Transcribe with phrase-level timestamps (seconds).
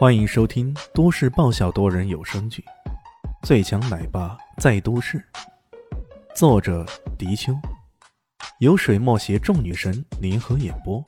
[0.00, 2.64] 欢迎收听都市爆笑多人有声剧
[3.46, 5.18] 《最强奶爸在都市》，
[6.34, 6.86] 作者：
[7.18, 7.52] 迪秋，
[8.60, 11.04] 由水墨携众女神联合演播，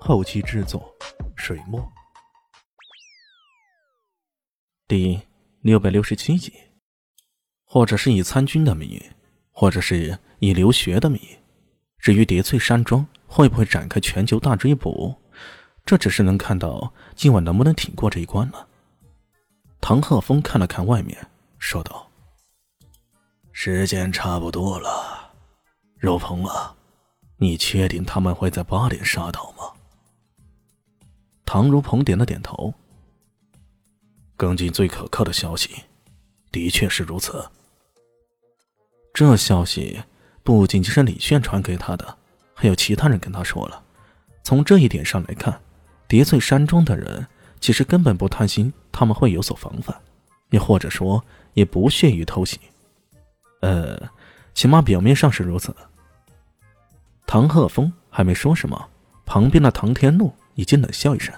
[0.00, 0.92] 后期制作：
[1.36, 1.80] 水墨。
[4.88, 5.20] 第
[5.60, 6.52] 六百六十七集，
[7.64, 9.00] 或者是以参军的名义，
[9.52, 11.38] 或者是以留学的名义。
[12.00, 15.14] 至于叠翠山庄会不会展开全球大追捕？
[15.84, 18.66] 这只是能看到今晚能不能挺过这一关了。
[19.80, 22.08] 唐鹤峰看了看外面，说道
[23.52, 25.32] ：“时间差不多了，
[25.98, 26.74] 肉鹏啊，
[27.36, 29.64] 你确定他们会在八点杀到吗？”
[31.44, 32.72] 唐如鹏点了点头。
[34.36, 35.70] 根据最可靠的消息，
[36.50, 37.44] 的确是如此。
[39.12, 40.02] 这消息
[40.42, 42.16] 不仅仅是李炫传给他的，
[42.54, 43.84] 还有其他人跟他说了。
[44.42, 45.61] 从这一点上来看。
[46.12, 47.26] 叠翠山庄的人
[47.58, 49.96] 其实根本不贪心他们会有所防范，
[50.50, 51.24] 也或者说
[51.54, 52.60] 也不屑于偷袭。
[53.62, 53.98] 呃，
[54.52, 55.74] 起码表面上是如此。
[57.26, 58.90] 唐鹤峰还没说什么，
[59.24, 61.34] 旁边的唐天禄已经冷笑一声：“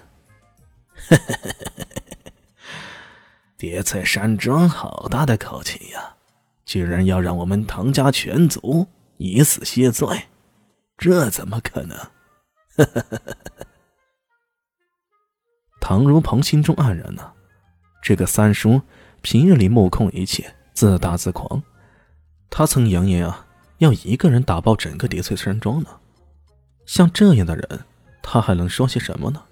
[3.56, 6.17] 叠翠山庄好大的口气呀，
[6.64, 10.25] 居然要让我们唐家全族以死谢罪，
[10.98, 11.97] 这怎么可能？”
[15.86, 17.30] 唐如鹏心中黯然呢，
[18.00, 18.80] 这个三叔
[19.20, 21.62] 平日里目空一切，自大自狂。
[22.48, 23.46] 他曾扬言啊，
[23.77, 25.90] 要一个人打爆整个叠翠山庄呢。
[26.86, 27.84] 像这样的人，
[28.22, 29.42] 他还能说些什么呢？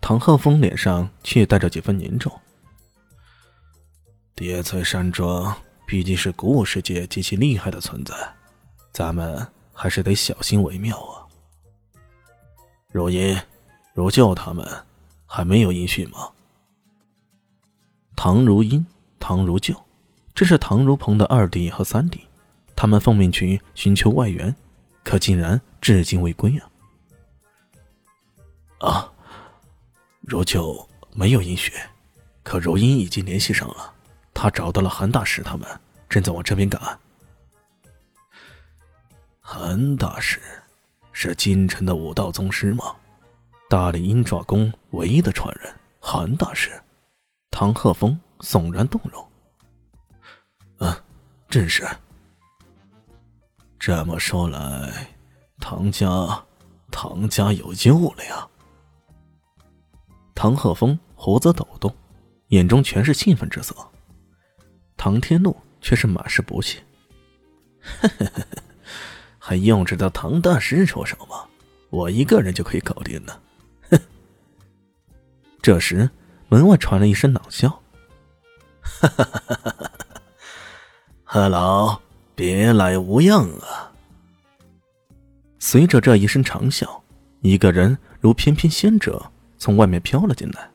[0.00, 2.32] 唐鹤峰脸上却带着几分凝重。
[4.34, 5.54] 叠翠山庄
[5.86, 8.14] 毕竟是古武世界极其厉害的存在，
[8.90, 11.28] 咱们还是得小心为妙啊。
[12.90, 13.38] 如音、
[13.92, 14.66] 如旧他们。
[15.34, 16.28] 还没有音讯吗？
[18.14, 18.84] 唐如英、
[19.18, 19.74] 唐如旧，
[20.34, 22.26] 这是唐如鹏的二弟和三弟，
[22.76, 24.54] 他们奉命去寻求外援，
[25.02, 26.68] 可竟然至今未归啊！
[28.86, 29.12] 啊，
[30.20, 31.72] 如旧没有音讯，
[32.42, 33.94] 可如英已经联系上了，
[34.34, 35.66] 他找到了韩大师他们，
[36.10, 37.00] 正在往这边赶。
[39.40, 40.38] 韩大师
[41.10, 42.94] 是京城的武道宗师吗？
[43.72, 46.70] 大理鹰爪宫唯一的传人韩大师，
[47.50, 49.26] 唐鹤峰悚然动容。
[50.80, 50.94] 嗯，
[51.48, 51.88] 正是。
[53.78, 55.08] 这么说来，
[55.58, 56.06] 唐家，
[56.90, 58.46] 唐家有救了呀！
[60.34, 61.90] 唐鹤峰胡子抖动，
[62.48, 63.74] 眼中全是兴奋之色。
[64.98, 66.78] 唐天禄却是满是不屑
[69.40, 71.48] ：“还用得着唐大师出手吗？
[71.88, 73.40] 我一个人就可以搞定了。”
[75.62, 76.10] 这时，
[76.48, 77.80] 门外传来一声冷笑
[78.82, 79.90] ：“哈哈哈哈哈！
[81.22, 82.00] 贺老，
[82.34, 83.92] 别来无恙啊！”
[85.60, 87.00] 随着这一声长啸，
[87.42, 89.24] 一个人如翩翩仙者
[89.56, 90.68] 从外面飘了进来。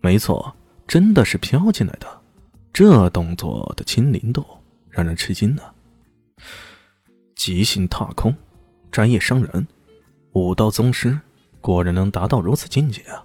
[0.00, 0.54] 没错，
[0.86, 2.06] 真的是飘进来的。
[2.72, 4.46] 这动作的轻灵度
[4.88, 5.62] 让人吃惊呢。
[7.34, 8.32] 即兴踏空，
[8.92, 9.66] 专业伤人，
[10.34, 11.18] 武道宗师
[11.60, 13.24] 果然能达到如此境界啊！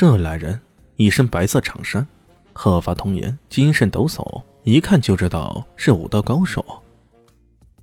[0.00, 0.58] 这来人
[0.96, 2.06] 一身白色长衫，
[2.54, 6.64] 鹤发童颜，精神抖擞，一看就知道是武道高手。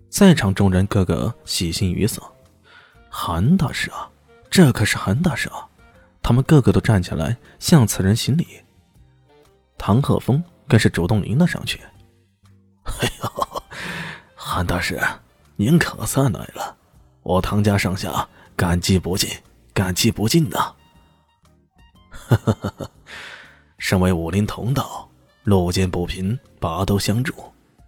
[0.10, 2.20] 在场众人个个喜形于色。
[3.08, 4.10] 韩大师啊，
[4.50, 5.70] 这可是韩大师啊！
[6.24, 8.48] 他们个个都站起来向此人行礼。
[9.78, 11.80] 唐鹤峰更是主动迎了上去。
[12.84, 13.62] 哎呦，
[14.34, 15.00] 韩大师，
[15.56, 16.76] 您可算来了！
[17.22, 19.30] 我唐家上下感激不尽，
[19.72, 20.74] 感激不尽呐！
[22.28, 22.74] 哈哈哈！
[22.78, 22.90] 哈，
[23.78, 25.10] 身为武林同道，
[25.44, 27.34] 路见不平，拔刀相助，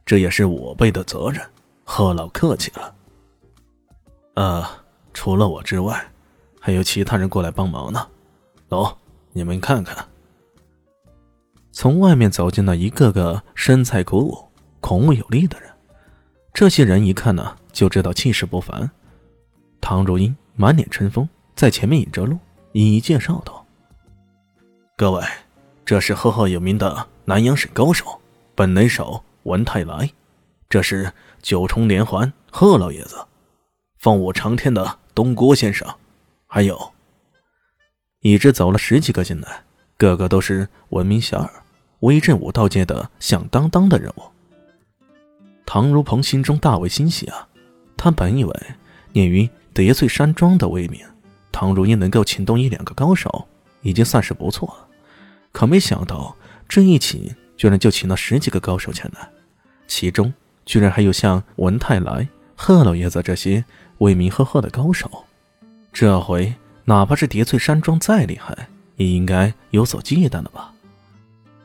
[0.06, 1.42] 这也是我辈的责任。
[1.84, 2.96] 贺老客气了。
[4.36, 4.66] 呃，
[5.14, 6.10] 除了我之外，
[6.60, 8.08] 还有其他人过来帮忙呢。
[8.70, 8.98] 走，
[9.34, 10.06] 你们看看。
[11.72, 14.38] 从外面走进了一个个身材魁梧、
[14.80, 15.70] 孔武有力的人。
[16.54, 18.90] 这些人一看呢，就知道气势不凡。
[19.82, 22.38] 唐如英满脸春风，在前面引着路，
[22.74, 23.59] 一一介绍道。
[25.00, 25.24] 各位，
[25.86, 28.20] 这是赫赫有名的南阳省高手，
[28.54, 30.06] 本雷手文泰来；
[30.68, 33.16] 这是九重连环贺老爷子，
[33.98, 35.88] 凤舞长天的东郭先生，
[36.48, 36.92] 还有，
[38.20, 39.64] 一直走了十几个进来，
[39.96, 41.50] 个个都是闻名遐迩、
[42.02, 44.24] 威震武道界的响当当的人物。
[45.66, 47.48] 唐如鹏心中大为欣喜啊！
[47.96, 48.54] 他本以为
[49.14, 51.00] 念于叠翠山庄的威名，
[51.54, 53.48] 唐如英能够请动一两个高手。
[53.82, 54.89] 已经算是不错了。
[55.52, 56.36] 可没想到
[56.68, 59.30] 这一请居然就请了十几个高手前来，
[59.88, 60.34] 其中
[60.66, 63.64] 居然还有像文泰来、贺老爷子这些
[63.98, 65.26] 威名赫赫的高手。
[65.92, 66.54] 这回
[66.86, 70.72] 哪怕是叠翠山庄再厉害，也应该有所忌惮了吧？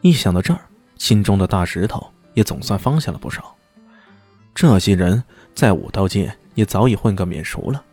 [0.00, 0.60] 一想到这儿，
[0.96, 3.54] 心中的大石头也总算放下了不少。
[4.54, 5.22] 这些人
[5.54, 7.84] 在武道界也早已混个免熟了，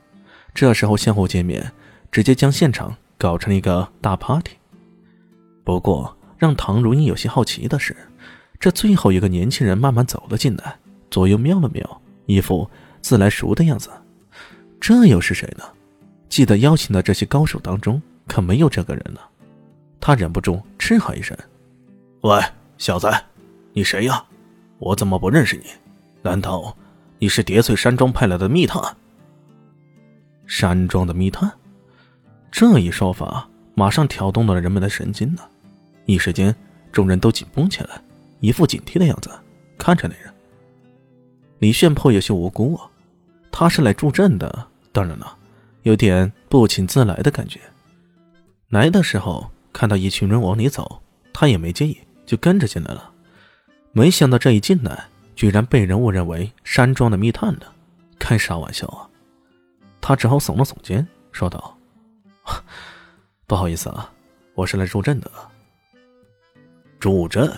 [0.54, 1.72] 这时候相互见面，
[2.12, 4.54] 直接将现场搞成了一个大 party。
[5.64, 7.96] 不过，让唐如英有些好奇的是，
[8.60, 10.76] 这最后一个年轻人慢慢走了进来，
[11.10, 12.70] 左右瞄了瞄，一副
[13.02, 13.90] 自来熟的样子。
[14.80, 15.64] 这又是谁呢？
[16.30, 19.20] 记得邀请的这些高手当中，可没有这个人呢。
[20.00, 21.38] 他忍不住斥喝一声
[22.22, 22.42] ：“喂，
[22.80, 23.08] 小子，
[23.74, 24.24] 你谁呀？
[24.80, 25.66] 我怎么不认识你？
[26.24, 26.76] 难道
[27.20, 28.82] 你是叠翠山庄派来的密探？”
[30.48, 31.52] 山庄的密探，
[32.52, 33.48] 这一说法
[33.82, 35.42] 马上挑动了人们的神经呢。
[36.06, 36.56] 一时间，
[36.92, 38.00] 众人都紧绷起来，
[38.40, 39.32] 一副警惕的样子
[39.76, 40.32] 看着那人。
[41.58, 42.88] 李炫颇有些无辜啊，
[43.52, 45.36] 他是来助阵的，当然了，
[45.82, 47.60] 有点不请自来的感觉。
[48.70, 51.02] 来的时候看到一群人往里走，
[51.34, 51.98] 他也没介意，
[52.28, 53.10] 就跟着进来了。
[53.94, 55.06] 没想到这一进来，
[55.36, 57.62] 居然被人误认为山庄的密探呢，
[58.20, 59.10] 开啥玩笑啊！
[60.00, 61.76] 他只好耸了耸肩，说道
[63.52, 64.10] ：“不好意思啊，
[64.56, 65.30] 我是来助阵的。”
[67.02, 67.54] 助阵。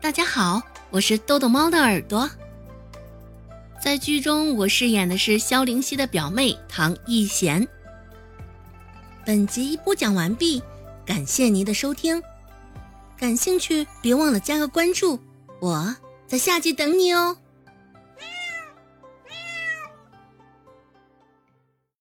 [0.00, 2.30] 大家好，我是豆豆猫的耳朵。
[3.82, 7.66] 在剧中，我饰演的是萧灵溪的表妹唐艺贤。
[9.26, 10.62] 本集播讲完毕，
[11.04, 12.22] 感谢您的收听。
[13.16, 15.18] 感兴趣别忘了加个关注，
[15.58, 15.96] 我
[16.28, 17.36] 在下集等你哦。